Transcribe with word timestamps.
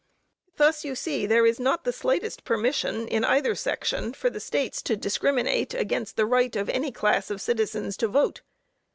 Thus 0.55 0.83
you 0.83 0.95
see, 0.95 1.27
there 1.27 1.45
is 1.45 1.59
not 1.59 1.83
the 1.83 1.93
slightest 1.93 2.43
permission 2.43 3.07
in 3.07 3.23
either 3.23 3.53
section 3.53 4.13
for 4.15 4.31
the 4.31 4.39
States 4.39 4.81
to 4.81 4.97
discriminate 4.97 5.75
against 5.75 6.17
the 6.17 6.25
right 6.25 6.55
of 6.55 6.69
any 6.69 6.91
class 6.91 7.29
of 7.29 7.39
citizens 7.39 7.95
to 7.97 8.07
vote. 8.07 8.41